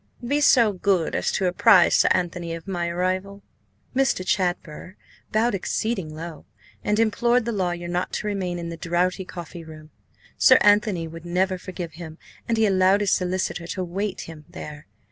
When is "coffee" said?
9.25-9.63